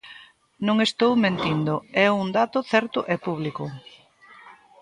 [0.67, 1.73] Non estou mentindo,
[2.05, 3.63] é un dato certo e público.